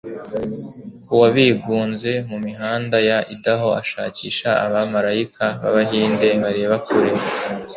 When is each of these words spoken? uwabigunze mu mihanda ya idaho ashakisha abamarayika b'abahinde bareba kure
uwabigunze 1.13 2.11
mu 2.29 2.37
mihanda 2.45 2.97
ya 3.09 3.17
idaho 3.35 3.69
ashakisha 3.81 4.49
abamarayika 4.65 5.45
b'abahinde 5.61 6.29
bareba 6.41 6.75
kure 6.85 7.11